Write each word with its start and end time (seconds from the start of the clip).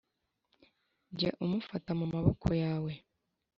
jya 1.17 1.31
umufata 1.43 1.91
mu 1.99 2.05
maboko 2.13 2.47
yawe 2.63 2.91